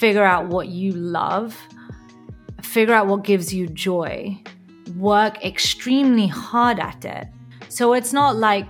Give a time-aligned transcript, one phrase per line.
[0.00, 1.54] figure out what you love,
[2.62, 4.34] figure out what gives you joy,
[4.96, 7.28] work extremely hard at it.
[7.68, 8.66] So it's not like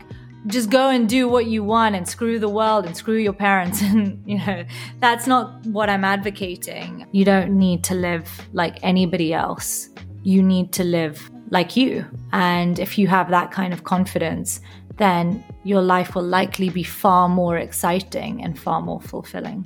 [0.48, 3.80] just go and do what you want and screw the world and screw your parents
[3.90, 4.64] and you know
[4.98, 7.06] that's not what I'm advocating.
[7.12, 9.88] You don't need to live like anybody else.
[10.24, 12.04] You need to live like you.
[12.32, 14.60] And if you have that kind of confidence,
[14.96, 19.64] then your life will likely be far more exciting and far more fulfilling.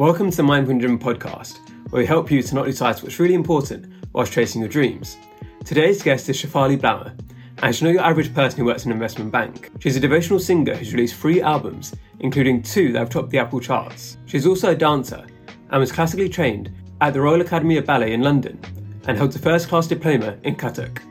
[0.00, 1.58] Welcome to the Mindful Dream podcast,
[1.90, 4.70] where we help you to not lose sight of what's really important whilst chasing your
[4.70, 5.18] dreams.
[5.62, 7.14] Today's guest is Shivali Bhammer,
[7.58, 9.70] and she's not your average person who works in an investment bank.
[9.78, 13.60] She's a devotional singer who's released three albums, including two that have topped the Apple
[13.60, 14.16] charts.
[14.24, 15.26] She's also a dancer
[15.68, 18.58] and was classically trained at the Royal Academy of Ballet in London
[19.06, 21.02] and holds a first class diploma in Kathak.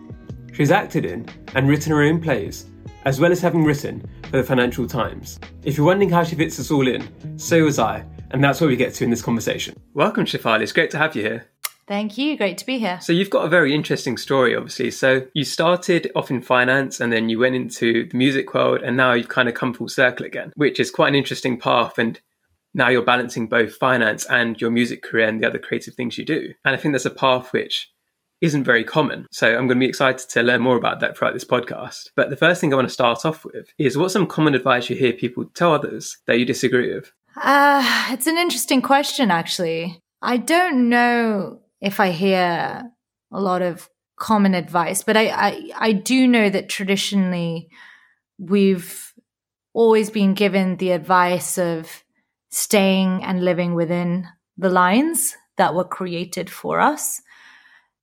[0.52, 2.66] She's acted in and written her own plays,
[3.06, 5.40] as well as having written for the Financial Times.
[5.62, 8.68] If you're wondering how she fits this all in, so was I, and that's what
[8.68, 9.80] we get to in this conversation.
[9.94, 10.62] Welcome, Shivali.
[10.62, 11.46] It's great to have you here.
[11.88, 12.38] Thank you.
[12.38, 13.00] Great to be here.
[13.02, 14.92] So, you've got a very interesting story, obviously.
[14.92, 18.96] So, you started off in finance and then you went into the music world, and
[18.96, 21.98] now you've kind of come full circle again, which is quite an interesting path.
[21.98, 22.20] And
[22.76, 26.26] now you're balancing both finance and your music career and the other creative things you
[26.26, 26.54] do.
[26.64, 27.92] And I think that's a path which
[28.42, 29.26] isn't very common.
[29.32, 32.10] So I'm going to be excited to learn more about that throughout this podcast.
[32.16, 34.90] But the first thing I want to start off with is what's some common advice
[34.90, 37.12] you hear people tell others that you disagree with?
[37.36, 40.00] Uh, it's an interesting question, actually.
[40.22, 42.84] I don't know if I hear
[43.32, 47.70] a lot of common advice, but I, I, I do know that traditionally
[48.38, 49.14] we've
[49.74, 52.04] always been given the advice of
[52.52, 54.28] staying and living within
[54.58, 57.22] the lines that were created for us.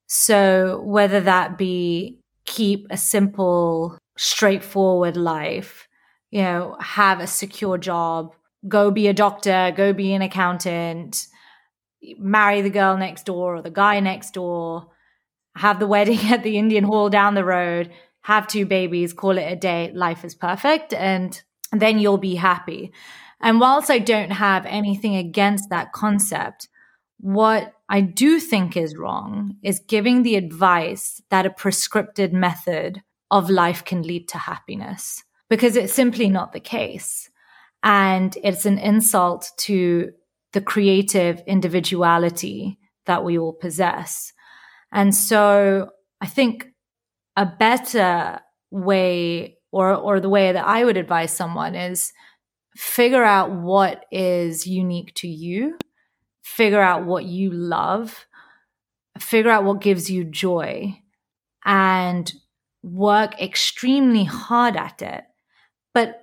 [0.07, 5.87] So whether that be keep a simple, straightforward life,
[6.31, 8.33] you know, have a secure job,
[8.67, 11.27] go be a doctor, go be an accountant,
[12.17, 14.87] marry the girl next door or the guy next door,
[15.55, 17.91] have the wedding at the Indian hall down the road,
[18.21, 21.41] have two babies, call it a day, life is perfect, and
[21.71, 22.91] then you'll be happy.
[23.39, 26.67] And whilst I don't have anything against that concept,
[27.19, 33.01] what I do think is wrong is giving the advice that a prescripted method
[33.31, 37.29] of life can lead to happiness because it's simply not the case.
[37.83, 40.11] And it's an insult to
[40.53, 44.33] the creative individuality that we all possess.
[44.91, 45.89] And so
[46.21, 46.67] I think
[47.35, 48.39] a better
[48.71, 52.11] way or, or the way that I would advise someone is
[52.75, 55.77] figure out what is unique to you,
[56.43, 58.25] figure out what you love,
[59.19, 60.97] figure out what gives you joy,
[61.65, 62.31] and
[62.83, 65.23] work extremely hard at it,
[65.93, 66.21] but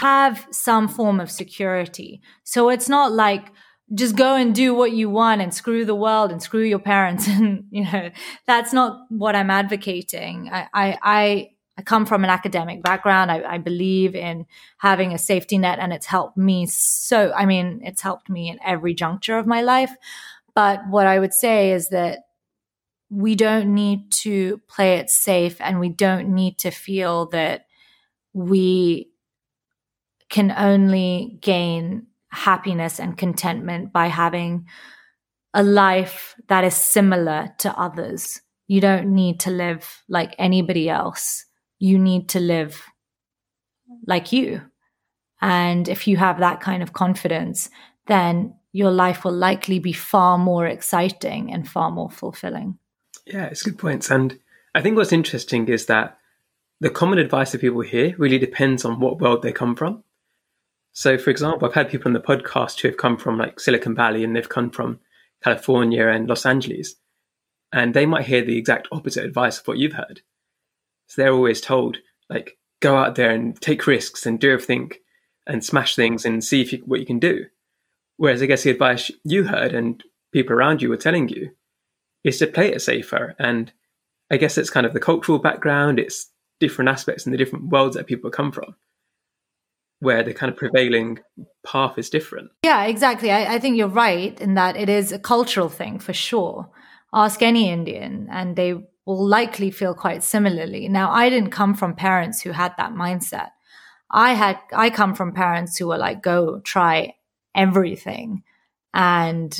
[0.00, 2.20] have some form of security.
[2.44, 3.52] So it's not like,
[3.94, 7.28] just go and do what you want and screw the world and screw your parents
[7.28, 8.10] and you know
[8.44, 11.50] that's not what i'm advocating i i, I
[11.84, 13.30] come from an academic background.
[13.30, 14.46] I, I, believe in
[14.78, 17.32] having a safety net, and it's helped me so.
[17.32, 19.94] I mean, it's helped me in every juncture of my life.
[20.54, 22.20] But what I would say is that
[23.10, 27.66] we don't need to play it safe, and we don't need to feel that
[28.32, 29.10] we
[30.28, 34.66] can only gain happiness and contentment by having
[35.54, 38.40] a life that is similar to others.
[38.66, 41.46] You don't need to live like anybody else
[41.78, 42.82] you need to live
[44.06, 44.62] like you.
[45.40, 47.70] And if you have that kind of confidence,
[48.06, 52.78] then your life will likely be far more exciting and far more fulfilling.
[53.26, 54.10] Yeah, it's good points.
[54.10, 54.38] And
[54.74, 56.18] I think what's interesting is that
[56.80, 60.04] the common advice that people hear really depends on what world they come from.
[60.98, 63.94] So, for example, I've had people on the podcast who have come from like Silicon
[63.94, 64.98] Valley and they've come from
[65.44, 66.94] California and Los Angeles,
[67.70, 70.22] and they might hear the exact opposite advice of what you've heard.
[71.08, 71.98] So they're always told,
[72.30, 74.92] like, go out there and take risks and do everything
[75.46, 77.44] and smash things and see if you, what you can do.
[78.16, 81.50] Whereas I guess the advice you heard and people around you were telling you
[82.24, 83.34] is to play it safer.
[83.38, 83.70] And
[84.30, 87.96] I guess it's kind of the cultural background, it's different aspects in the different worlds
[87.96, 88.76] that people come from,
[90.00, 91.18] where the kind of prevailing
[91.64, 92.50] path is different.
[92.64, 93.30] Yeah, exactly.
[93.30, 96.68] I, I think you're right in that it is a cultural thing for sure.
[97.14, 98.74] Ask any Indian, and they
[99.06, 100.88] will likely feel quite similarly.
[100.88, 103.50] Now, I didn't come from parents who had that mindset.
[104.10, 107.14] I had, I come from parents who were like, go try
[107.54, 108.42] everything
[108.92, 109.58] and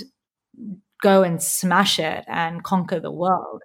[1.03, 3.63] go and smash it and conquer the world.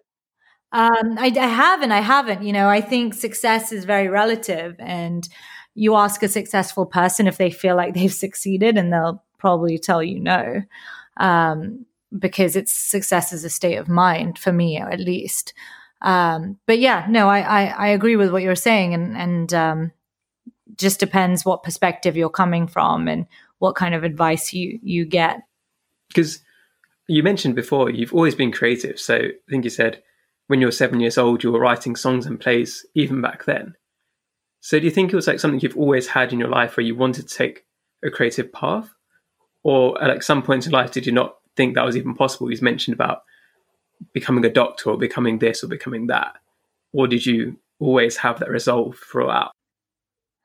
[0.71, 5.27] Um, I, I haven't, I haven't, you know, I think success is very relative and,
[5.73, 10.03] you ask a successful person if they feel like they've succeeded, and they'll probably tell
[10.03, 10.61] you no,
[11.17, 11.85] um,
[12.17, 15.53] because it's success is a state of mind for me, at least.
[16.01, 19.91] Um, but yeah, no, I, I, I agree with what you're saying, and and um,
[20.75, 23.27] just depends what perspective you're coming from and
[23.59, 25.41] what kind of advice you you get.
[26.07, 26.39] Because
[27.07, 28.99] you mentioned before, you've always been creative.
[28.99, 30.01] So I think you said
[30.47, 33.75] when you were seven years old, you were writing songs and plays even back then.
[34.61, 36.85] So do you think it was like something you've always had in your life where
[36.85, 37.65] you wanted to take
[38.05, 38.93] a creative path?
[39.63, 42.51] Or at like some points in life, did you not think that was even possible?
[42.51, 43.23] You mentioned about
[44.13, 46.35] becoming a doctor or becoming this or becoming that.
[46.93, 49.51] Or did you always have that resolve throughout?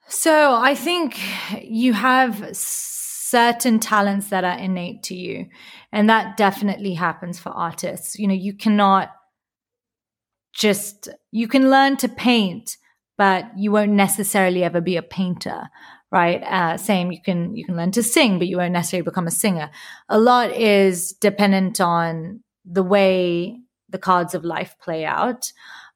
[0.08, 1.18] So I think
[1.62, 5.48] you have certain talents that are innate to you.
[5.92, 8.18] And that definitely happens for artists.
[8.18, 9.10] You know, you cannot
[10.54, 12.76] just, you can learn to paint,
[13.16, 15.68] but you won't necessarily ever be a painter
[16.10, 19.26] right uh, same you can you can learn to sing but you won't necessarily become
[19.26, 19.70] a singer
[20.08, 23.58] a lot is dependent on the way
[23.88, 25.52] the cards of life play out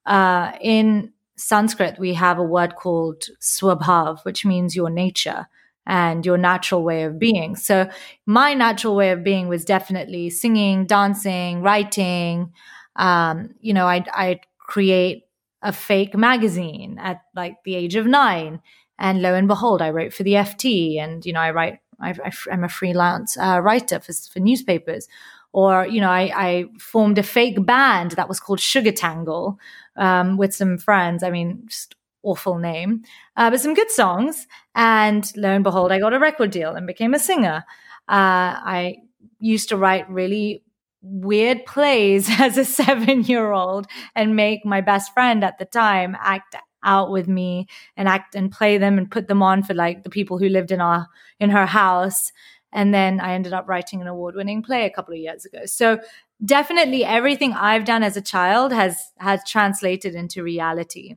[0.06, 5.46] uh, in sanskrit we have a word called swabhav which means your nature
[5.86, 7.56] and your natural way of being.
[7.56, 7.90] So
[8.24, 12.52] my natural way of being was definitely singing, dancing, writing.
[12.94, 15.24] Um, you know, I'd, I'd create
[15.62, 18.60] a fake magazine at like the age of nine.
[18.98, 22.14] And lo and behold, I wrote for the FT and, you know, I write, I,
[22.50, 25.08] am a freelance uh, writer for, for newspapers.
[25.52, 29.58] Or, you know, I, I, formed a fake band that was called Sugar Tangle
[29.96, 31.22] um, with some friends.
[31.22, 33.02] I mean, just awful name,
[33.36, 34.46] uh, but some good songs.
[34.74, 37.64] And lo and behold, I got a record deal and became a singer.
[38.08, 38.98] Uh, I
[39.40, 40.62] used to write really
[41.02, 46.16] weird plays as a seven year old and make my best friend at the time
[46.20, 47.66] act out with me
[47.96, 50.70] and act and play them and put them on for like the people who lived
[50.70, 51.08] in our
[51.38, 52.32] in her house.
[52.72, 55.66] And then i ended up writing an award winning play a couple of years ago.
[55.66, 55.98] So
[56.42, 61.16] definitely everything i've done as a child has has translated into reality.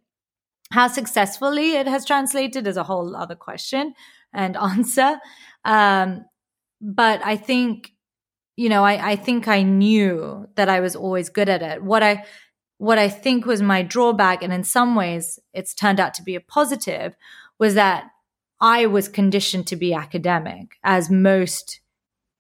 [0.72, 3.94] How successfully it has translated is a whole other question
[4.34, 5.20] and answer.
[5.64, 6.26] Um,
[6.82, 7.93] but I think,
[8.56, 11.84] you know, I, I think I knew that I was always good at it.
[11.84, 12.26] What I
[12.78, 16.36] what I think was my drawback, and in some ways it's turned out to be
[16.36, 17.16] a positive,
[17.60, 18.06] was that
[18.60, 21.80] I was conditioned to be academic, as most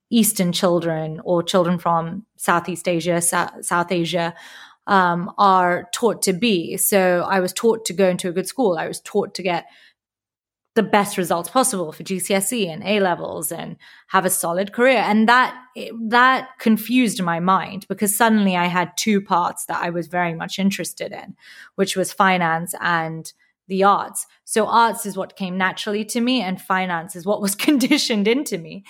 [0.10, 4.36] Eastern children or children from Southeast Asia, South Asia
[4.86, 6.77] um, are taught to be.
[6.77, 8.77] So I was taught to go into a good school.
[8.77, 9.65] I was taught to get
[10.75, 13.78] the best results possible for GCSE and A levels and
[14.08, 14.98] have a solid career.
[14.98, 15.56] And that
[16.08, 20.58] that confused my mind because suddenly I had two parts that I was very much
[20.58, 21.36] interested in,
[21.75, 23.31] which was finance and
[23.68, 24.25] the arts.
[24.46, 28.58] So arts is what came naturally to me and finance is what was conditioned into
[28.58, 28.84] me.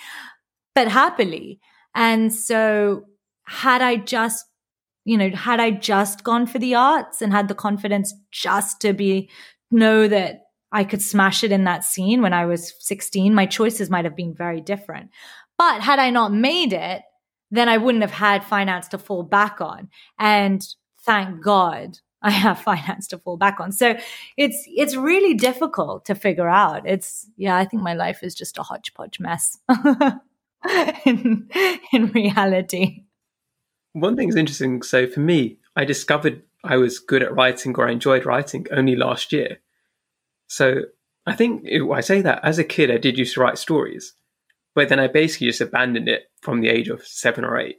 [0.74, 1.60] But happily.
[1.94, 3.04] And so
[3.44, 4.46] had I just
[5.06, 8.94] you know, had I just gone for the arts and had the confidence just to
[8.94, 9.28] be,
[9.70, 10.43] know that
[10.74, 14.16] I could smash it in that scene when I was 16, my choices might have
[14.16, 15.10] been very different.
[15.56, 17.02] But had I not made it,
[17.52, 19.88] then I wouldn't have had finance to fall back on.
[20.18, 20.66] And
[21.02, 23.70] thank God I have finance to fall back on.
[23.70, 23.96] So
[24.36, 26.82] it's it's really difficult to figure out.
[26.86, 29.58] It's yeah, I think my life is just a hodgepodge mess
[31.06, 31.48] in
[31.92, 33.04] in reality.
[33.92, 34.82] One thing is interesting.
[34.82, 38.96] So for me, I discovered I was good at writing or I enjoyed writing only
[38.96, 39.58] last year.
[40.54, 40.82] So
[41.26, 44.14] I think I say that as a kid, I did used to write stories,
[44.72, 47.78] but then I basically just abandoned it from the age of seven or eight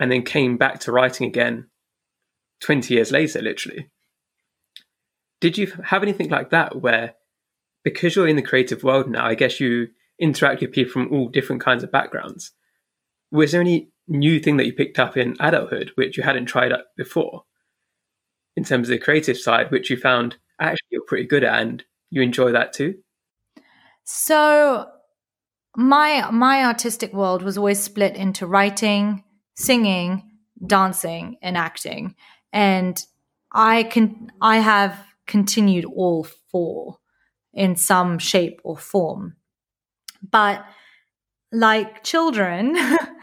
[0.00, 1.68] and then came back to writing again
[2.62, 3.88] 20 years later, literally.
[5.40, 7.14] Did you have anything like that where,
[7.84, 9.86] because you're in the creative world now, I guess you
[10.18, 12.50] interact with people from all different kinds of backgrounds?
[13.30, 16.72] Was there any new thing that you picked up in adulthood, which you hadn't tried
[16.96, 17.44] before,
[18.56, 21.84] in terms of the creative side, which you found actually you're pretty good at and
[22.10, 22.96] you enjoy that too?
[24.04, 24.86] So
[25.76, 29.24] my my artistic world was always split into writing,
[29.56, 30.30] singing,
[30.66, 32.14] dancing, and acting.
[32.52, 33.02] And
[33.52, 36.98] I can I have continued all four
[37.52, 39.36] in some shape or form.
[40.30, 40.64] But
[41.52, 42.76] like children,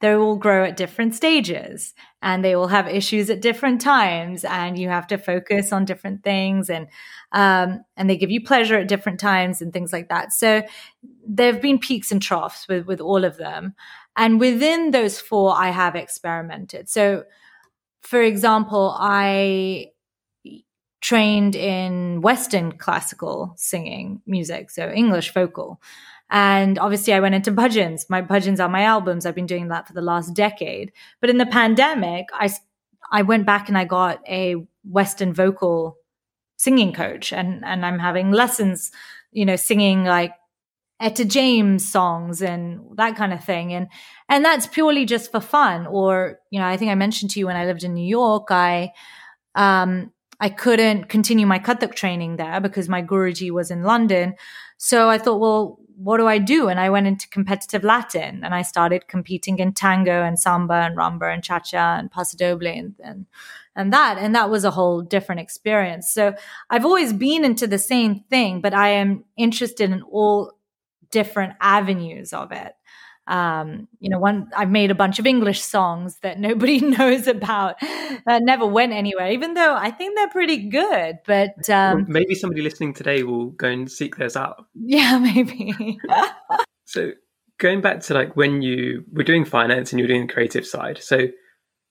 [0.00, 4.78] they will grow at different stages and they will have issues at different times and
[4.78, 6.88] you have to focus on different things and
[7.32, 10.62] um, and they give you pleasure at different times and things like that so
[11.26, 13.74] there have been peaks and troughs with with all of them
[14.16, 17.24] and within those four i have experimented so
[18.00, 19.86] for example i
[21.00, 25.80] trained in Western classical singing music, so English vocal.
[26.30, 28.08] And obviously, I went into bhajans.
[28.08, 29.26] My bhajans are my albums.
[29.26, 30.92] I've been doing that for the last decade.
[31.20, 32.50] But in the pandemic, I,
[33.10, 35.96] I went back and I got a Western vocal
[36.56, 38.92] singing coach, and, and I'm having lessons,
[39.32, 40.34] you know, singing like
[41.00, 43.72] Etta James songs and that kind of thing.
[43.72, 43.88] And
[44.28, 45.86] and that's purely just for fun.
[45.86, 48.48] Or, you know, I think I mentioned to you when I lived in New York,
[48.50, 48.92] I
[49.54, 54.34] um I couldn't continue my Kathak training there because my Guruji was in London.
[54.76, 56.68] So I thought, well, what do I do?
[56.68, 60.96] And I went into competitive Latin and I started competing in tango and samba and
[60.96, 63.26] rumba and cha-cha and paso doble and, and,
[63.76, 64.16] and that.
[64.18, 66.10] And that was a whole different experience.
[66.10, 66.34] So
[66.70, 70.54] I've always been into the same thing, but I am interested in all
[71.10, 72.74] different avenues of it
[73.30, 77.80] um, you know, one I've made a bunch of English songs that nobody knows about
[77.80, 81.20] that never went anywhere, even though I think they're pretty good.
[81.26, 84.66] But um, well, maybe somebody listening today will go and seek those out.
[84.74, 85.98] Yeah, maybe.
[86.84, 87.12] so
[87.58, 90.66] going back to like when you were doing finance and you were doing the creative
[90.66, 90.98] side.
[90.98, 91.28] So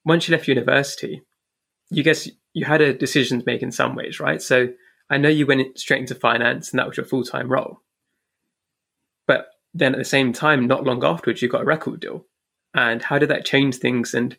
[0.04, 1.22] once you left university,
[1.90, 4.42] you guess you had a decision to make in some ways, right?
[4.42, 4.70] So
[5.10, 7.82] I know you went straight into finance and that was your full time role.
[9.74, 12.26] Then at the same time, not long afterwards, you got a record deal.
[12.74, 14.14] And how did that change things?
[14.14, 14.38] And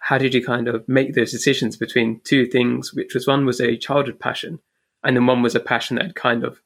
[0.00, 3.60] how did you kind of make those decisions between two things, which was one was
[3.60, 4.60] a childhood passion,
[5.04, 6.60] and then one was a passion that had kind of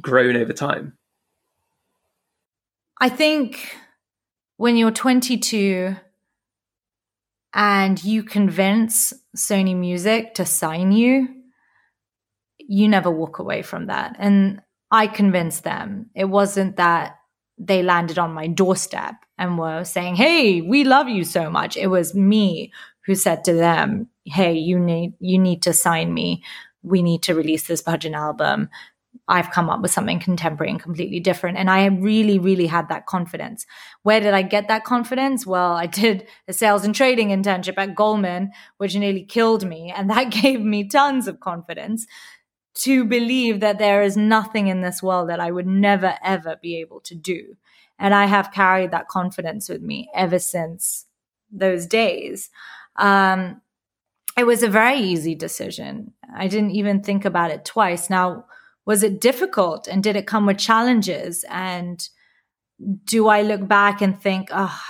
[0.00, 0.96] grown over time?
[3.00, 3.76] I think
[4.56, 5.96] when you're 22
[7.54, 11.28] and you convince Sony Music to sign you,
[12.58, 14.16] you never walk away from that.
[14.18, 14.60] And
[14.90, 16.10] I convinced them.
[16.14, 17.18] It wasn't that
[17.58, 21.76] they landed on my doorstep and were saying, Hey, we love you so much.
[21.76, 22.72] It was me
[23.04, 26.42] who said to them, Hey, you need, you need to sign me.
[26.82, 28.68] We need to release this bhajan album.
[29.26, 31.58] I've come up with something contemporary and completely different.
[31.58, 33.66] And I really, really had that confidence.
[34.02, 35.46] Where did I get that confidence?
[35.46, 39.92] Well, I did a sales and trading internship at Goldman, which nearly killed me.
[39.94, 42.06] And that gave me tons of confidence
[42.78, 46.80] to believe that there is nothing in this world that I would never, ever be
[46.80, 47.56] able to do.
[47.98, 51.06] And I have carried that confidence with me ever since
[51.50, 52.50] those days.
[52.96, 53.60] Um,
[54.36, 56.12] it was a very easy decision.
[56.32, 58.08] I didn't even think about it twice.
[58.08, 58.44] Now,
[58.86, 61.44] was it difficult and did it come with challenges?
[61.50, 62.08] And
[63.04, 64.80] do I look back and think, oh,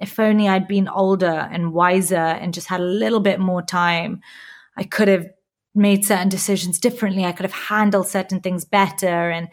[0.00, 4.20] if only I'd been older and wiser and just had a little bit more time,
[4.76, 5.28] I could have
[5.74, 7.24] made certain decisions differently.
[7.24, 9.30] I could have handled certain things better.
[9.30, 9.48] And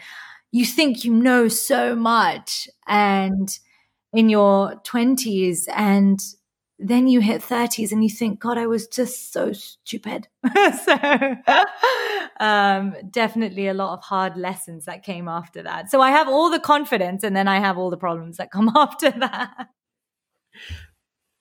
[0.51, 3.50] you think you know so much and
[4.13, 6.20] in your 20s and
[6.84, 10.28] then you hit 30s and you think, God, I was just so stupid.
[10.84, 11.36] so,
[12.40, 15.92] um, definitely a lot of hard lessons that came after that.
[15.92, 18.72] So I have all the confidence and then I have all the problems that come
[18.75, 19.70] after that.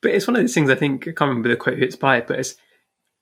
[0.03, 1.97] But it's one of those things I think, I can't remember the quote who it's
[1.97, 2.55] by, but it's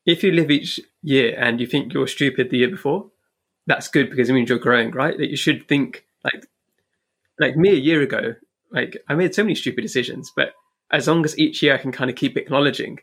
[0.06, 3.10] if you live each year and you think you're stupid the year before,
[3.66, 5.16] that's good because it means you're growing, right?
[5.18, 6.46] That you should think like
[7.38, 8.34] like me a year ago,
[8.72, 10.54] like I made so many stupid decisions, but
[10.90, 12.98] as long as each year I can kind of keep acknowledging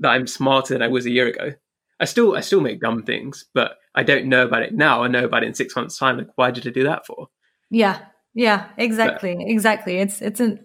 [0.00, 1.52] that I'm smarter than I was a year ago.
[2.00, 5.04] I still I still make dumb things, but I don't know about it now.
[5.04, 6.18] I know about it in six months' time.
[6.18, 7.28] Like, why did I do that for?
[7.70, 8.00] Yeah,
[8.34, 9.98] yeah, exactly, but, exactly.
[9.98, 10.58] It's it's a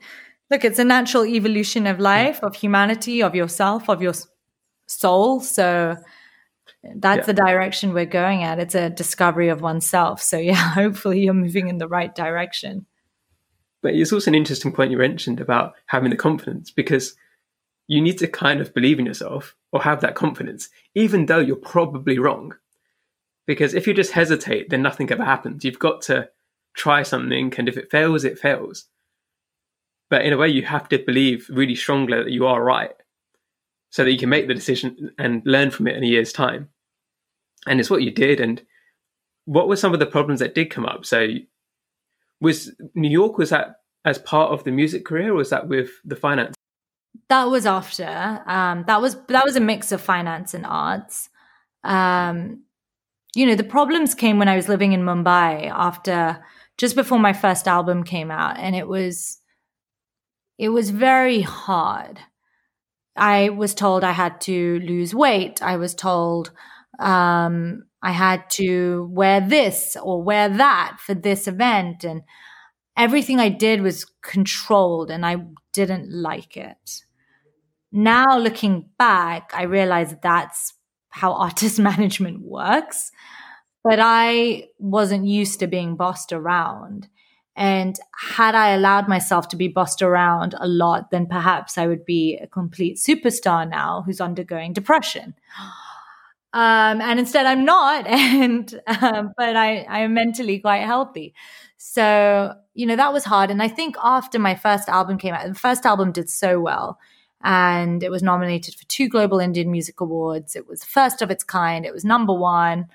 [0.50, 0.66] look.
[0.66, 2.04] It's a natural evolution of hmm.
[2.04, 4.14] life, of humanity, of yourself, of your
[4.88, 5.39] soul.
[5.39, 5.98] So
[6.96, 7.25] that's yeah.
[7.25, 8.60] the direction we're going at.
[8.60, 10.22] It's a discovery of oneself.
[10.22, 12.86] So yeah, hopefully you're moving in the right direction.
[13.84, 17.15] But it's also an interesting point you mentioned about having the confidence because
[17.88, 21.56] you need to kind of believe in yourself or have that confidence, even though you're
[21.56, 22.56] probably wrong.
[23.46, 25.63] Because if you just hesitate, then nothing ever happens.
[25.63, 26.29] You've got to
[26.75, 28.86] try something, and if it fails, it fails.
[30.10, 32.91] But in a way, you have to believe really strongly that you are right
[33.98, 36.70] so that you can make the decision and learn from it in a year's time.
[37.66, 38.39] And it's what you did.
[38.39, 38.62] And
[39.46, 41.04] what were some of the problems that did come up?
[41.04, 41.30] So,
[42.39, 45.89] was New York was that as part of the music career, or was that with
[46.06, 46.56] the finance?
[47.30, 48.44] That was after.
[48.46, 51.30] Um, that was that was a mix of finance and arts.
[51.84, 52.66] Um,
[53.34, 56.46] you know, the problems came when I was living in Mumbai after
[56.77, 59.39] just before my first album came out, and it was
[60.60, 62.20] it was very hard
[63.18, 65.62] I was told I had to lose weight.
[65.62, 66.52] I was told
[67.00, 72.04] um, I had to wear this or wear that for this event.
[72.04, 72.22] And
[72.96, 75.38] everything I did was controlled and I
[75.74, 77.04] didn't like it.
[77.92, 80.74] Now looking back, I realize that's
[81.10, 83.12] how artist management works,
[83.84, 87.08] but I wasn't used to being bossed around.
[87.58, 92.06] And had I allowed myself to be bossed around a lot, then perhaps I would
[92.06, 95.34] be a complete superstar now who's undergoing depression.
[96.54, 101.36] Um, and instead, I'm not, and um, but I, I am mentally quite healthy.
[101.76, 103.52] So you know that was hard.
[103.52, 107.00] And I think after my first album came out, the first album did so well,
[107.44, 110.56] and it was nominated for two Global Indian Music Awards.
[110.56, 111.86] It was first of its kind.
[111.86, 112.88] It was number one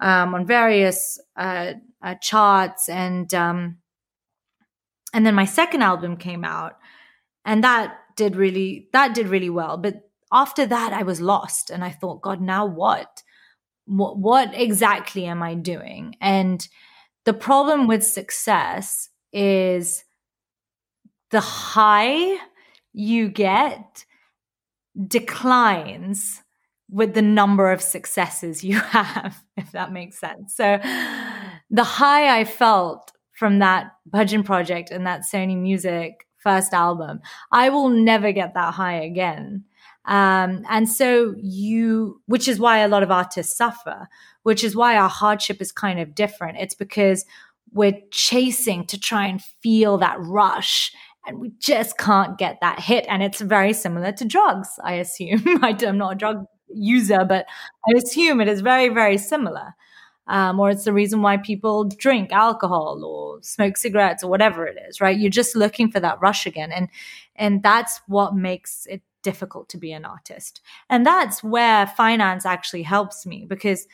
[0.00, 3.78] um, on various uh, uh, charts, and um,
[5.12, 6.78] and then my second album came out
[7.44, 9.76] and that did really that did really well.
[9.76, 13.22] But after that i was lost and i thought god now what?
[13.86, 16.16] What, what exactly am i doing?
[16.20, 16.66] And
[17.24, 20.04] the problem with success is
[21.30, 22.38] the high
[22.92, 24.04] you get
[25.06, 26.42] declines
[26.90, 30.54] with the number of successes you have, if that makes sense.
[30.54, 30.78] So
[31.70, 37.20] the high I felt from that Bhajan project and that Sony Music first album.
[37.52, 39.64] I will never get that high again.
[40.06, 44.08] Um, and so you, which is why a lot of artists suffer,
[44.42, 46.58] which is why our hardship is kind of different.
[46.58, 47.24] It's because
[47.72, 50.92] we're chasing to try and feel that rush
[51.26, 53.06] and we just can't get that hit.
[53.08, 55.42] And it's very similar to drugs, I assume.
[55.62, 57.46] I'm not a drug user, but
[57.86, 59.74] I assume it is very, very similar
[60.28, 64.76] um, or it's the reason why people drink alcohol or smoke cigarettes or whatever it
[64.88, 65.18] is, right?
[65.18, 66.88] You're just looking for that rush again, and
[67.34, 72.82] and that's what makes it difficult to be an artist, and that's where finance actually
[72.82, 73.86] helps me because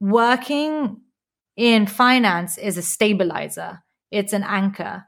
[0.00, 1.00] working
[1.56, 3.82] in finance is a stabilizer.
[4.10, 5.04] It's an anchor.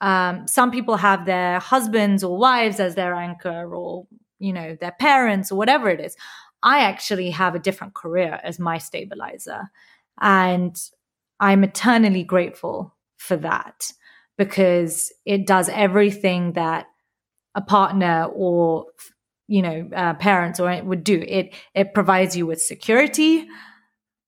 [0.00, 4.06] Um, some people have their husbands or wives as their anchor, or
[4.38, 6.16] you know their parents or whatever it is.
[6.62, 9.70] I actually have a different career as my stabilizer.
[10.20, 10.76] And
[11.40, 13.92] I'm eternally grateful for that
[14.38, 16.86] because it does everything that
[17.54, 18.86] a partner or
[19.48, 21.24] you know uh, parents or it would do.
[21.26, 23.46] It it provides you with security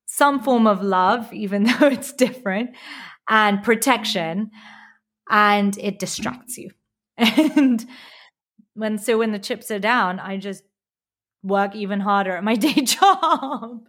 [0.06, 2.70] some form of love even though it's different
[3.28, 4.50] and protection
[5.30, 6.70] and it distracts you.
[7.18, 7.84] And
[8.78, 10.62] when so when the chips are down i just
[11.42, 13.80] work even harder at my day job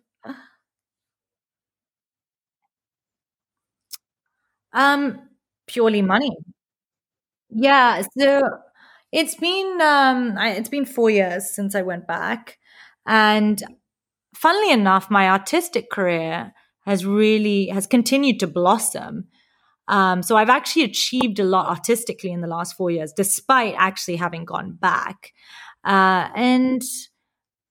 [4.74, 5.30] Um,
[5.68, 6.32] purely money.
[7.50, 8.42] Yeah, so
[9.12, 12.60] it's been um I, it's been 4 years since I went back
[13.08, 13.62] and
[14.36, 16.54] funnily enough my artistic career
[16.86, 19.28] has really has continued to blossom.
[19.88, 24.18] Um, so I've actually achieved a lot artistically in the last four years, despite actually
[24.18, 25.34] having gone back.
[25.84, 26.82] Uh, and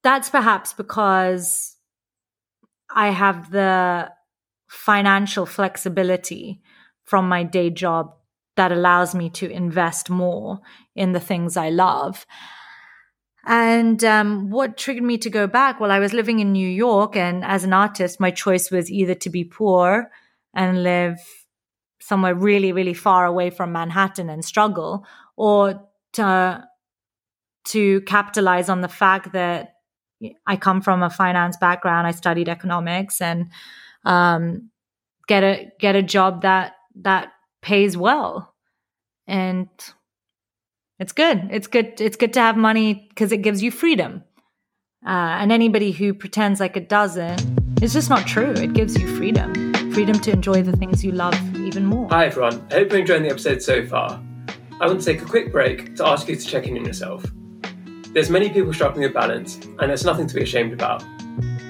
[0.03, 1.77] that's perhaps because
[2.91, 4.11] I have the
[4.69, 6.61] financial flexibility
[7.09, 8.15] from my day job
[8.57, 10.61] that allows me to invest more
[10.95, 12.27] in the things I love.
[13.47, 15.81] And um, what triggered me to go back?
[15.81, 19.15] Well, I was living in New York, and as an artist, my choice was either
[19.15, 20.11] to be poor
[20.55, 21.19] and live
[22.01, 26.65] somewhere really, really far away from Manhattan and struggle, or to
[27.69, 29.75] to capitalize on the fact that
[30.47, 32.07] I come from a finance background.
[32.07, 33.51] I studied economics and
[34.05, 34.71] um,
[35.27, 37.33] get a get a job that that
[37.63, 38.55] pays well.
[39.27, 39.69] And
[40.99, 41.49] it's good.
[41.51, 44.25] It's good it's good to have money because it gives you freedom.
[45.07, 47.41] Uh, and anybody who pretends like it doesn't
[47.81, 48.51] it's just not true.
[48.51, 49.53] It gives you freedom.
[49.93, 52.09] Freedom to enjoy the things you love even more.
[52.11, 52.67] Hi everyone.
[52.73, 54.21] I hope you're enjoying the episode so far.
[54.81, 57.25] I want to take a quick break to ask you to check in on yourself.
[58.13, 61.05] There's many people struggling with balance and there's nothing to be ashamed about.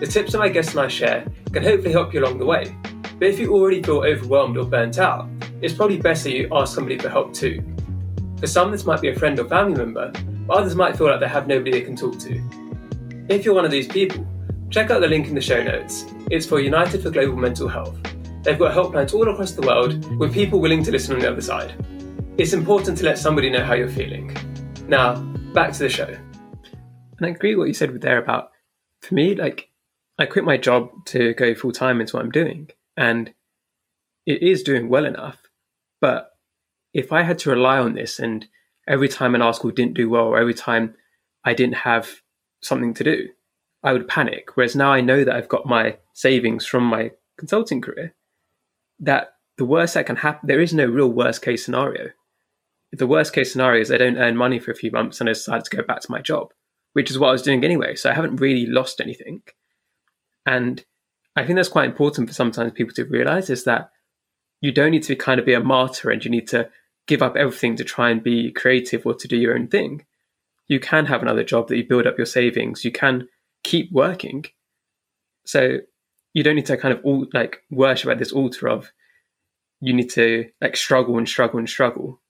[0.00, 2.74] The tips that my guests and i share can hopefully help you along the way
[3.18, 5.28] but if you already feel overwhelmed or burnt out,
[5.60, 7.62] it's probably best that you ask somebody for help too.
[8.38, 10.12] For some, this might be a friend or family member,
[10.46, 12.40] but others might feel like they have nobody they can talk to.
[13.28, 14.24] If you're one of these people,
[14.70, 16.04] check out the link in the show notes.
[16.30, 17.98] It's for United for Global Mental Health.
[18.44, 21.40] They've got helplines all across the world with people willing to listen on the other
[21.40, 21.74] side.
[22.38, 24.34] It's important to let somebody know how you're feeling.
[24.86, 25.16] Now,
[25.52, 26.06] back to the show.
[26.06, 28.52] And I agree with what you said there about,
[29.02, 29.70] for me, like,
[30.20, 33.32] I quit my job to go full time into what I'm doing and
[34.26, 35.38] it is doing well enough.
[36.00, 36.32] But
[36.92, 38.46] if I had to rely on this and
[38.88, 40.96] every time an article didn't do well, or every time
[41.44, 42.22] I didn't have
[42.60, 43.28] something to do,
[43.84, 44.56] I would panic.
[44.56, 48.14] Whereas now I know that I've got my savings from my consulting career,
[48.98, 52.10] that the worst that can happen, there is no real worst case scenario.
[52.90, 55.34] The worst case scenario is I don't earn money for a few months and I
[55.34, 56.52] decide to go back to my job,
[56.94, 57.94] which is what I was doing anyway.
[57.94, 59.42] So I haven't really lost anything.
[60.44, 60.84] And
[61.38, 63.92] I think that's quite important for sometimes people to realize is that
[64.60, 66.68] you don't need to kind of be a martyr and you need to
[67.06, 70.04] give up everything to try and be creative or to do your own thing.
[70.66, 72.84] You can have another job that you build up your savings.
[72.84, 73.28] You can
[73.62, 74.46] keep working.
[75.46, 75.78] So
[76.34, 78.92] you don't need to kind of all like worship at this altar of
[79.80, 82.20] you need to like struggle and struggle and struggle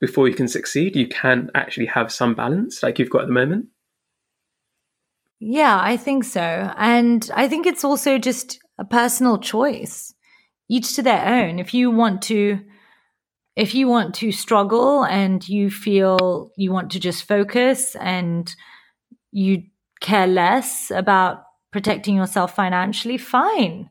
[0.00, 0.96] before you can succeed.
[0.96, 3.66] You can actually have some balance like you've got at the moment.
[5.40, 6.72] Yeah, I think so.
[6.76, 10.14] And I think it's also just a personal choice,
[10.68, 11.58] each to their own.
[11.58, 12.60] If you want to,
[13.56, 18.54] if you want to struggle and you feel you want to just focus and
[19.32, 19.62] you
[20.00, 23.88] care less about protecting yourself financially, fine.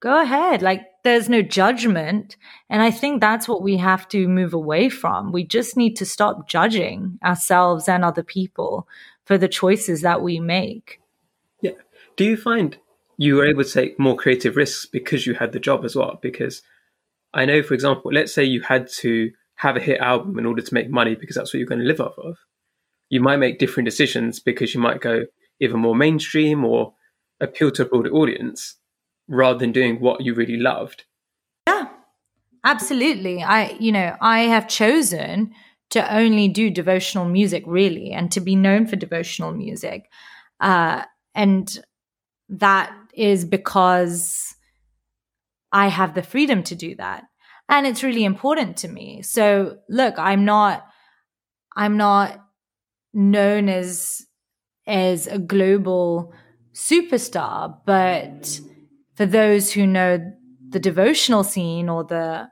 [0.00, 0.62] Go ahead.
[0.62, 2.36] Like there's no judgment.
[2.70, 5.30] And I think that's what we have to move away from.
[5.30, 8.88] We just need to stop judging ourselves and other people
[9.26, 11.00] for the choices that we make.
[11.60, 11.72] Yeah.
[12.16, 12.78] Do you find
[13.18, 16.18] you were able to take more creative risks because you had the job as well?
[16.22, 16.62] Because
[17.34, 20.62] I know, for example, let's say you had to have a hit album in order
[20.62, 22.38] to make money because that's what you're going to live off of.
[23.08, 25.24] You might make different decisions because you might go
[25.60, 26.94] even more mainstream or
[27.40, 28.76] appeal to a broader audience
[29.28, 31.04] rather than doing what you really loved.
[31.66, 31.88] Yeah,
[32.64, 33.42] absolutely.
[33.42, 35.52] I, you know, I have chosen
[35.90, 40.10] to only do devotional music really and to be known for devotional music.
[40.60, 41.02] Uh,
[41.34, 41.78] and
[42.48, 44.54] that is because
[45.72, 47.24] I have the freedom to do that.
[47.68, 49.22] And it's really important to me.
[49.22, 50.86] So look, I'm not,
[51.74, 52.40] I'm not
[53.12, 54.24] known as,
[54.86, 56.32] as a global
[56.74, 58.60] superstar, but
[59.14, 60.32] for those who know
[60.68, 62.48] the devotional scene or the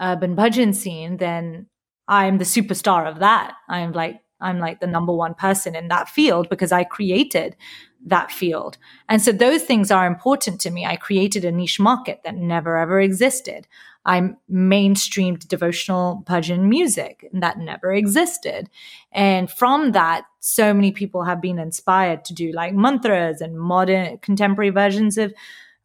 [0.00, 1.66] urban bhajan scene, then
[2.08, 3.54] I'm the superstar of that.
[3.68, 7.56] I'm like, I'm like the number one person in that field because I created
[8.04, 8.78] that field.
[9.08, 10.84] And so those things are important to me.
[10.84, 13.66] I created a niche market that never ever existed.
[14.04, 18.70] I mainstreamed devotional bhajan music that never existed.
[19.10, 24.18] And from that, so many people have been inspired to do like mantras and modern
[24.18, 25.34] contemporary versions of,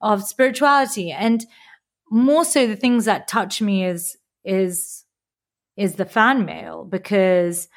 [0.02, 1.12] of spirituality.
[1.12, 1.44] And
[2.12, 5.06] more so the things that touch me is, is
[5.78, 7.68] is the fan mail because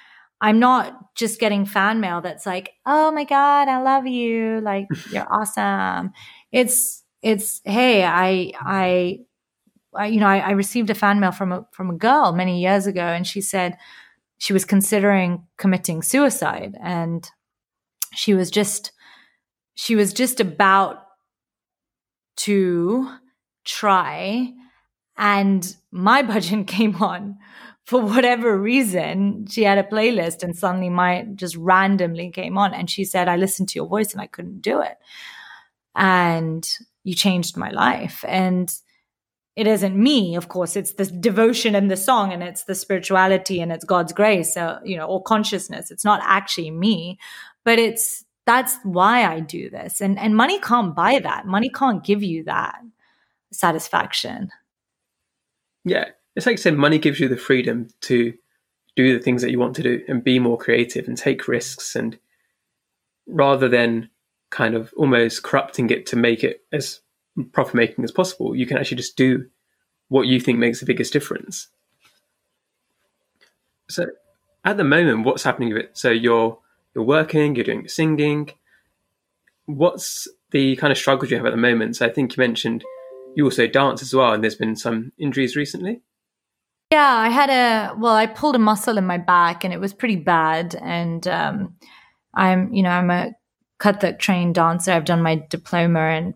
[0.40, 4.60] I'm not just getting fan mail that's like, oh my God, I love you.
[4.60, 6.12] Like, you're awesome.
[6.52, 9.18] It's, it's, hey, I, I,
[9.94, 12.60] I you know, I, I, received a fan mail from a, from a girl many
[12.60, 13.78] years ago and she said
[14.38, 17.30] she was considering committing suicide and
[18.12, 18.92] she was just,
[19.74, 21.04] she was just about
[22.36, 23.08] to
[23.64, 24.52] try
[25.16, 27.38] and my bhajan came on
[27.84, 32.72] for whatever reason, she had a playlist and suddenly my just randomly came on.
[32.72, 34.96] And she said, I listened to your voice and I couldn't do it.
[35.94, 36.66] And
[37.04, 38.24] you changed my life.
[38.26, 38.74] And
[39.54, 43.60] it isn't me, of course, it's the devotion and the song and it's the spirituality
[43.60, 45.92] and it's God's grace, uh, you know, or consciousness.
[45.92, 47.18] It's not actually me,
[47.64, 50.00] but it's that's why I do this.
[50.00, 51.46] And and money can't buy that.
[51.46, 52.80] Money can't give you that
[53.52, 54.50] satisfaction.
[55.84, 58.34] Yeah it's like I said, money gives you the freedom to
[58.96, 61.96] do the things that you want to do and be more creative and take risks
[61.96, 62.18] and
[63.26, 64.10] rather than
[64.50, 67.00] kind of almost corrupting it to make it as
[67.52, 69.46] profit making as possible, you can actually just do
[70.08, 71.68] what you think makes the biggest difference.
[73.88, 74.06] So
[74.64, 75.98] at the moment, what's happening with it?
[75.98, 76.58] So you're
[76.94, 78.50] you're working, you're doing singing.
[79.66, 81.96] What's the kind of struggles you have at the moment?
[81.96, 82.84] So I think you mentioned
[83.34, 86.02] you also dance as well, and there's been some injuries recently.
[86.94, 89.92] Yeah, I had a well, I pulled a muscle in my back and it was
[89.92, 90.76] pretty bad.
[90.80, 91.74] And um,
[92.32, 93.32] I'm, you know, I'm a
[93.80, 94.92] Kathak trained dancer.
[94.92, 96.34] I've done my diploma in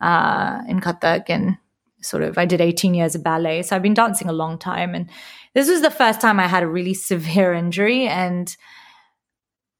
[0.00, 1.56] uh, in Kathak and
[2.00, 3.62] sort of I did 18 years of ballet.
[3.62, 4.96] So I've been dancing a long time.
[4.96, 5.08] And
[5.54, 8.56] this was the first time I had a really severe injury and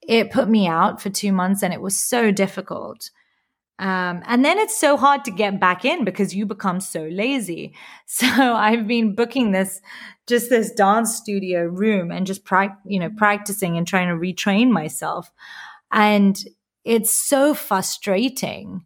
[0.06, 3.10] it put me out for two months and it was so difficult.
[3.82, 7.74] Um, and then it's so hard to get back in because you become so lazy.
[8.06, 9.80] So I've been booking this,
[10.28, 14.70] just this dance studio room and just, pra- you know, practicing and trying to retrain
[14.70, 15.32] myself.
[15.90, 16.38] And
[16.84, 18.84] it's so frustrating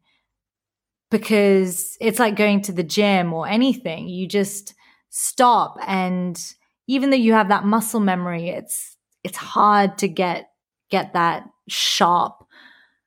[1.10, 4.08] because it's like going to the gym or anything.
[4.08, 4.74] You just
[5.10, 5.76] stop.
[5.86, 6.40] And
[6.86, 10.50] even though you have that muscle memory, it's, it's hard to get,
[10.88, 12.45] get that sharp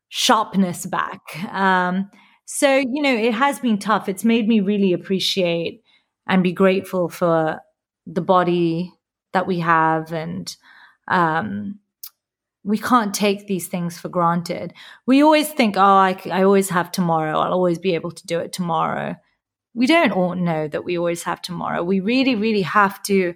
[0.09, 1.21] sharpness back.
[1.53, 2.09] Um,
[2.45, 4.09] so, you know, it has been tough.
[4.09, 5.83] It's made me really appreciate
[6.27, 7.59] and be grateful for
[8.05, 8.91] the body
[9.33, 10.55] that we have and
[11.07, 11.79] um,
[12.63, 14.73] we can't take these things for granted.
[15.05, 17.39] We always think, oh, I, I always have tomorrow.
[17.39, 19.15] I'll always be able to do it tomorrow.
[19.73, 21.83] We don't all know that we always have tomorrow.
[21.83, 23.35] We really, really have to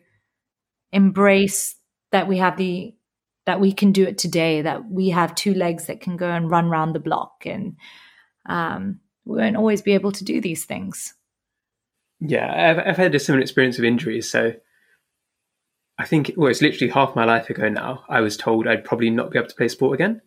[0.91, 1.75] embrace
[2.11, 2.93] that we have the
[3.45, 4.61] that we can do it today.
[4.61, 7.77] That we have two legs that can go and run around the block, and
[8.47, 11.13] um, we won't always be able to do these things.
[12.19, 14.29] Yeah, I've, I've had a similar experience of injuries.
[14.29, 14.53] So
[15.97, 18.03] I think, well, it's literally half my life ago now.
[18.07, 20.21] I was told I'd probably not be able to play sport again.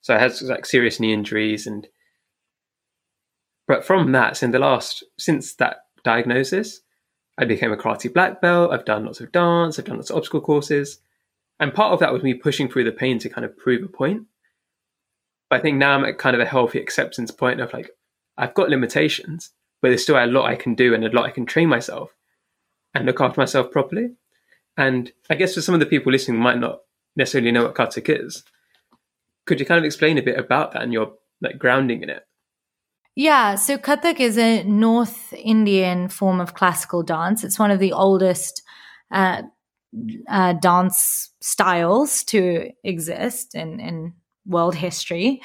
[0.00, 1.86] So I had like serious knee injuries and,
[3.66, 6.80] but from that, in the last, since that diagnosis,
[7.38, 8.72] I became a karate black belt.
[8.72, 9.78] I've done lots of dance.
[9.78, 10.98] I've done lots of obstacle courses.
[11.60, 13.88] And part of that was me pushing through the pain to kind of prove a
[13.88, 14.24] point.
[15.48, 17.90] But I think now I'm at kind of a healthy acceptance point of like,
[18.36, 21.30] I've got limitations, but there's still a lot I can do and a lot I
[21.30, 22.10] can train myself
[22.94, 24.10] and look after myself properly.
[24.76, 26.80] And I guess for some of the people listening might not
[27.16, 28.42] necessarily know what Kathak is.
[29.46, 32.26] Could you kind of explain a bit about that and your like grounding in it?
[33.16, 37.44] Yeah, so Kathak is a North Indian form of classical dance.
[37.44, 38.62] It's one of the oldest
[39.12, 39.42] uh,
[40.28, 44.12] uh, dance styles to exist in, in
[44.46, 45.40] world history.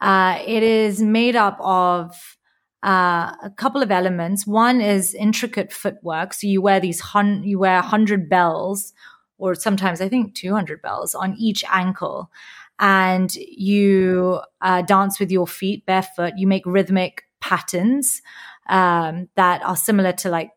[0.00, 2.36] Uh, it is made up of
[2.82, 4.46] uh, a couple of elements.
[4.46, 6.32] One is intricate footwork.
[6.32, 8.92] So you wear these hun- you wear hundred bells,
[9.36, 12.30] or sometimes I think two hundred bells on each ankle,
[12.78, 16.34] and you uh, dance with your feet barefoot.
[16.36, 18.22] You make rhythmic patterns
[18.70, 20.50] um, that are similar to like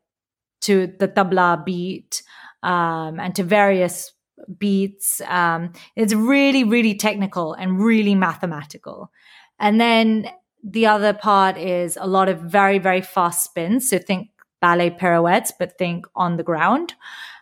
[0.61, 2.23] to the tabla beat
[2.63, 4.11] um, and to various
[4.57, 5.21] beats.
[5.27, 9.11] Um, it's really, really technical and really mathematical.
[9.59, 10.29] And then
[10.63, 13.89] the other part is a lot of very, very fast spins.
[13.89, 14.29] So think
[14.61, 16.93] ballet pirouettes, but think on the ground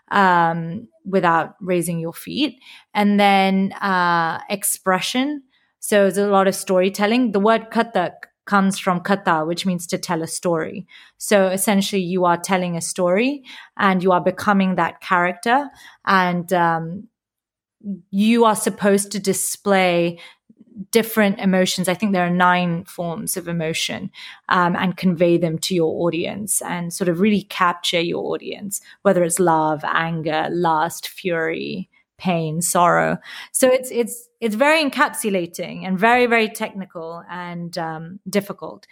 [0.09, 2.59] um, without raising your feet.
[2.93, 5.43] And then uh, expression.
[5.79, 7.31] So there's a lot of storytelling.
[7.31, 8.13] The word kathak
[8.51, 10.85] comes from katha, which means to tell a story.
[11.17, 13.43] So essentially, you are telling a story
[13.77, 15.69] and you are becoming that character.
[16.05, 17.07] And um,
[18.09, 20.19] you are supposed to display
[20.91, 21.87] different emotions.
[21.87, 24.11] I think there are nine forms of emotion
[24.49, 29.23] um, and convey them to your audience and sort of really capture your audience, whether
[29.23, 31.89] it's love, anger, lust, fury,
[32.21, 33.17] pain, sorrow.
[33.51, 38.87] So it's it's it's very encapsulating and very very technical and um, difficult.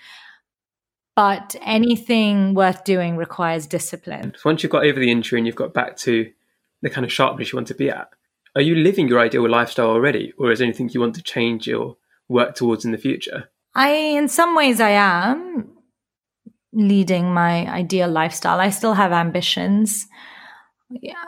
[1.16, 4.34] But anything worth doing requires discipline.
[4.38, 6.32] So once you've got over the injury and you've got back to
[6.82, 8.10] the kind of sharpness you want to be at,
[8.56, 11.70] are you living your ideal lifestyle already, or is there anything you want to change
[11.70, 11.98] or
[12.30, 13.50] work towards in the future?
[13.76, 15.70] I, in some ways, I am
[16.74, 18.60] leading my ideal lifestyle.
[18.60, 20.08] I still have ambitions.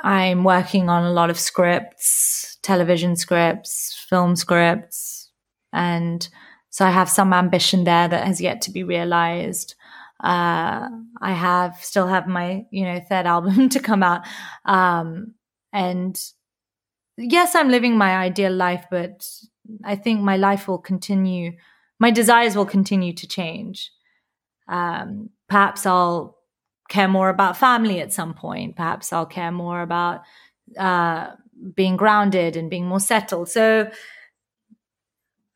[0.04, 5.30] I'm working on a lot of scripts, television scripts, film scripts,
[5.72, 6.28] and
[6.70, 9.76] so I have some ambition there that has yet to be realized.
[10.24, 10.88] Uh,
[11.22, 14.26] I have still have my you know third album to come out,
[14.66, 15.36] um,
[15.72, 16.20] and
[17.18, 19.28] yes, I'm living my ideal life, but
[19.84, 21.54] I think my life will continue,
[22.00, 23.92] my desires will continue to change.
[24.68, 26.41] Um, perhaps I'll
[26.92, 28.76] care more about family at some point.
[28.76, 30.24] Perhaps I'll care more about
[30.78, 31.30] uh,
[31.74, 33.48] being grounded and being more settled.
[33.48, 33.90] So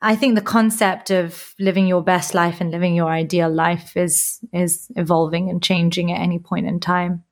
[0.02, 4.40] I think the concept of living your best life and living your ideal life is
[4.54, 7.26] is evolving and changing at any point in time.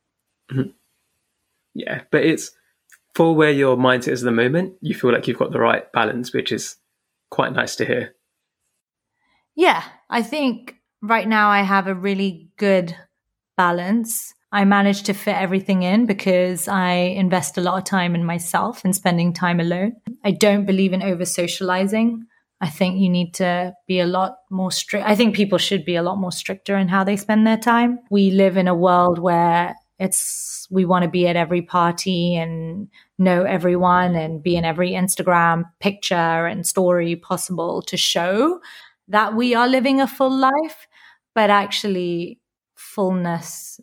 [0.52, 0.72] Mm-hmm.
[1.74, 2.52] Yeah, but it's
[3.16, 5.90] for where your mindset is at the moment, you feel like you've got the right
[5.94, 6.76] balance, which is
[7.32, 8.16] quite nice to hear.
[9.56, 12.98] Yeah, I think right now I have a really good
[13.58, 14.34] balance.
[14.52, 18.86] I manage to fit everything in because I invest a lot of time in myself
[18.86, 19.96] and spending time alone.
[20.24, 22.26] I don't believe in over socializing.
[22.62, 25.06] I think you need to be a lot more strict.
[25.06, 28.00] I think people should be a lot more stricter in how they spend their time.
[28.10, 32.88] We live in a world where it's we want to be at every party and
[33.18, 38.60] know everyone and be in every Instagram picture and story possible to show
[39.08, 40.88] that we are living a full life.
[41.36, 42.40] But actually,
[42.94, 43.80] fullness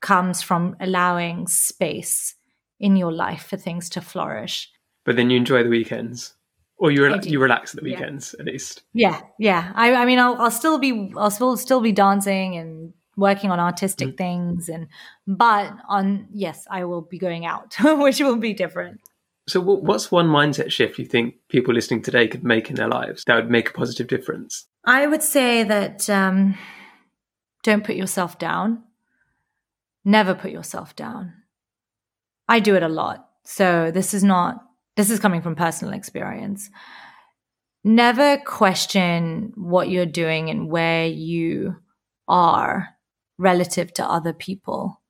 [0.00, 2.34] comes from allowing space
[2.80, 4.70] in your life for things to flourish.
[5.04, 6.34] But then you enjoy the weekends,
[6.76, 8.42] or you you relax at the weekends yeah.
[8.42, 8.82] at least.
[8.92, 9.72] Yeah, yeah.
[9.74, 13.60] I, I mean, I'll, I'll still be I'll still still be dancing and working on
[13.60, 14.16] artistic mm.
[14.16, 14.86] things and
[15.26, 19.00] but on yes i will be going out which will be different
[19.46, 23.22] so what's one mindset shift you think people listening today could make in their lives
[23.26, 26.56] that would make a positive difference i would say that um,
[27.62, 28.82] don't put yourself down
[30.04, 31.32] never put yourself down
[32.48, 34.62] i do it a lot so this is not
[34.96, 36.70] this is coming from personal experience.
[37.84, 41.76] Never question what you're doing and where you
[42.28, 42.90] are
[43.38, 45.00] relative to other people.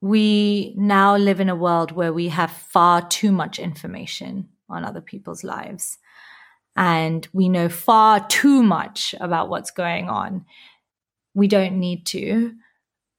[0.00, 5.00] We now live in a world where we have far too much information on other
[5.00, 5.98] people's lives.
[6.76, 10.46] And we know far too much about what's going on.
[11.34, 12.52] We don't need to.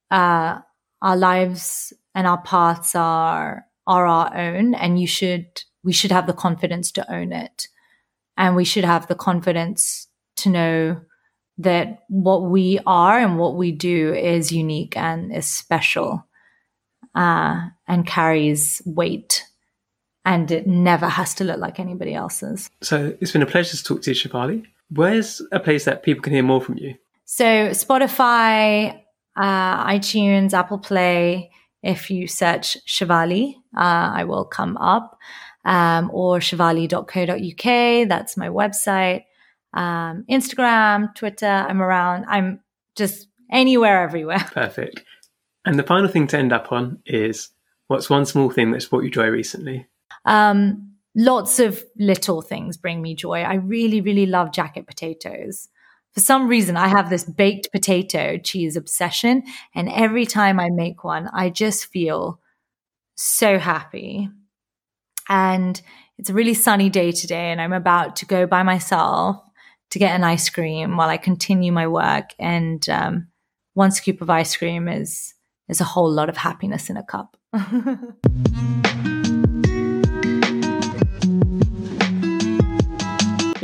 [0.09, 0.59] Uh,
[1.01, 6.27] our lives and our paths are are our own, and you should we should have
[6.27, 7.67] the confidence to own it,
[8.37, 11.01] and we should have the confidence to know
[11.57, 16.25] that what we are and what we do is unique and is special
[17.15, 19.45] uh, and carries weight
[20.25, 22.69] and it never has to look like anybody else's.
[22.81, 24.65] So it's been a pleasure to talk to you, Shivali.
[24.89, 26.95] Where's a place that people can hear more from you?
[27.25, 28.99] So Spotify,
[29.36, 31.51] uh, iTunes, Apple Play.
[31.81, 35.17] If you search Shivali, uh, I will come up.
[35.65, 38.09] Um, or shivali.co.uk.
[38.09, 39.23] That's my website.
[39.73, 41.47] Um, Instagram, Twitter.
[41.47, 42.25] I'm around.
[42.27, 42.59] I'm
[42.95, 44.39] just anywhere, everywhere.
[44.53, 45.03] Perfect.
[45.65, 47.49] And the final thing to end up on is
[47.88, 49.88] what's one small thing that's brought you joy recently?
[50.25, 53.41] Um, lots of little things bring me joy.
[53.41, 55.69] I really, really love jacket potatoes.
[56.13, 59.43] For some reason, I have this baked potato cheese obsession.
[59.73, 62.39] And every time I make one, I just feel
[63.15, 64.29] so happy.
[65.27, 65.81] And
[66.17, 69.38] it's a really sunny day today, and I'm about to go by myself
[69.89, 72.31] to get an ice cream while I continue my work.
[72.38, 73.27] And um,
[73.73, 75.33] one scoop of ice cream is
[75.69, 77.38] is a whole lot of happiness in a cup.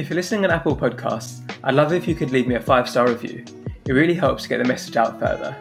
[0.10, 2.90] If you're listening on Apple Podcasts, I'd love if you could leave me a five
[2.90, 3.46] star review.
[3.86, 5.52] It really helps to get the message out further.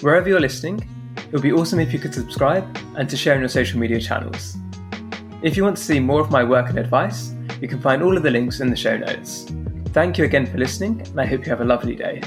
[0.00, 0.84] Wherever you're listening,
[1.16, 4.00] it would be awesome if you could subscribe and to share on your social media
[4.00, 4.56] channels.
[5.42, 8.16] If you want to see more of my work and advice, you can find all
[8.16, 9.46] of the links in the show notes.
[9.90, 12.20] Thank you again for listening, and I hope you have a lovely day.